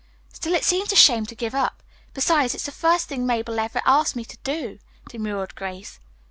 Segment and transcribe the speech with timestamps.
[0.33, 1.83] "Still, it seems a shame to give up;
[2.15, 5.99] besides, it is the first thing Mabel ever asked me to do," demurred Grace.